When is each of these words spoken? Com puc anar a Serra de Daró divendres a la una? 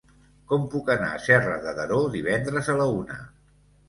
Com 0.51 0.63
puc 0.75 0.87
anar 0.93 1.09
a 1.17 1.19
Serra 1.25 1.57
de 1.65 1.73
Daró 1.79 1.99
divendres 2.15 2.71
a 2.75 2.79
la 2.81 2.89
una? 2.95 3.19